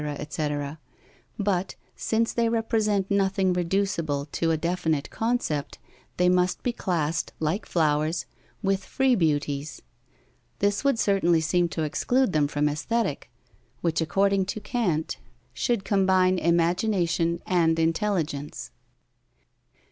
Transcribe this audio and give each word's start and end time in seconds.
etc., 0.03 0.79
but 1.37 1.75
since 1.95 2.33
they 2.33 2.49
represent 2.49 3.11
nothing 3.11 3.53
reducible 3.53 4.25
to 4.31 4.49
a 4.49 4.57
definite 4.57 5.11
concept, 5.11 5.77
they 6.17 6.27
must 6.27 6.63
be 6.63 6.73
classed, 6.73 7.33
like 7.39 7.67
flowers, 7.67 8.25
with 8.63 8.83
free 8.83 9.13
beauties. 9.13 9.83
This 10.57 10.83
would 10.83 10.97
certainly 10.97 11.39
seem 11.39 11.69
to 11.69 11.83
exclude 11.83 12.33
them 12.33 12.47
from 12.47 12.67
Aesthetic, 12.67 13.29
which, 13.81 14.01
according 14.01 14.45
to 14.45 14.59
Kant, 14.59 15.17
should 15.53 15.83
combine 15.85 16.39
imagination 16.39 17.39
and 17.45 17.77
intelligence. 17.77 18.71